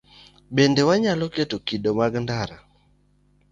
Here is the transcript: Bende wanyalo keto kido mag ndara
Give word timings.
Bende 0.55 0.81
wanyalo 0.87 1.25
keto 1.35 1.57
kido 1.67 1.89
mag 1.99 2.13
ndara 2.23 2.57